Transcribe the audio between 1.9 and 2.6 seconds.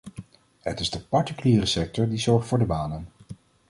die zorgt voor